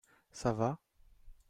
Ça 0.31 0.51
va? 0.51 0.79